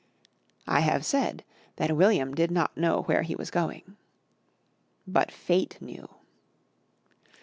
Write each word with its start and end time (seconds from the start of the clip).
I 0.67 0.79
have 0.79 1.05
said 1.05 1.43
that 1.75 1.95
William 1.95 2.33
did 2.33 2.49
not 2.49 2.75
know 2.75 3.03
where 3.03 3.21
he 3.21 3.35
was 3.35 3.51
going. 3.51 3.97
_But 5.07 5.29
Fate 5.29 5.79
knew. 5.79 6.09